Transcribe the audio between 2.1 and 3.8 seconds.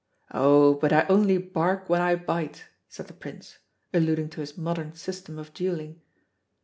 bite," said the Prince,